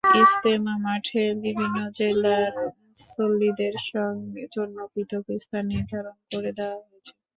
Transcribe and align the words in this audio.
ইজতেমা 0.15 0.73
মাঠে 0.85 1.23
বিভিন্ন 1.43 1.77
জেলার 1.97 2.53
মুসল্লিদের 2.79 3.75
জন্য 4.55 4.77
পৃথক 4.93 5.25
স্থান 5.41 5.63
নির্ধারণ 5.71 6.17
করে 6.31 6.51
দেওয়া 6.57 6.77
হয়েছে। 6.81 7.11